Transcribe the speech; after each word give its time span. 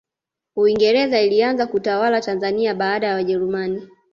uingereza 0.55 1.21
ilianza 1.21 1.67
kuitawala 1.67 2.21
tanzania 2.21 2.75
baada 2.75 3.07
ya 3.07 3.13
wajerumani 3.15 3.87